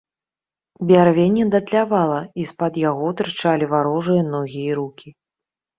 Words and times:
Бярвенне 0.91 1.45
датлявала, 1.55 2.17
і 2.41 2.49
з-пад 2.53 2.73
яго 2.89 3.07
тырчалі 3.21 3.73
варожыя 3.77 4.21
ногі 4.35 4.61
і 4.71 4.77
рукі. 4.83 5.09